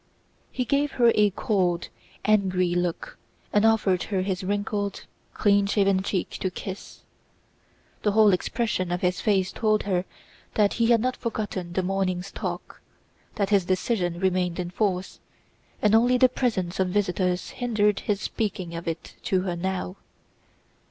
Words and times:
He 0.51 0.65
gave 0.65 0.93
her 0.93 1.11
a 1.13 1.29
cold, 1.29 1.89
angry 2.25 2.73
look 2.73 3.19
and 3.53 3.63
offered 3.63 4.01
her 4.05 4.23
his 4.23 4.43
wrinkled, 4.43 5.05
clean 5.35 5.67
shaven 5.67 6.01
cheek 6.01 6.31
to 6.41 6.49
kiss. 6.49 7.01
The 8.01 8.13
whole 8.13 8.33
expression 8.33 8.91
of 8.91 9.01
his 9.01 9.21
face 9.21 9.51
told 9.51 9.83
her 9.83 10.05
that 10.55 10.73
he 10.81 10.87
had 10.87 11.01
not 11.01 11.15
forgotten 11.15 11.73
the 11.73 11.83
morning's 11.83 12.31
talk, 12.31 12.81
that 13.35 13.51
his 13.51 13.63
decision 13.65 14.19
remained 14.19 14.57
in 14.59 14.71
force, 14.71 15.19
and 15.83 15.93
only 15.93 16.17
the 16.17 16.29
presence 16.29 16.79
of 16.79 16.87
visitors 16.87 17.51
hindered 17.61 17.99
his 17.99 18.21
speaking 18.21 18.73
of 18.73 18.87
it 18.87 19.17
to 19.25 19.41
her 19.41 19.55
now. 19.55 19.97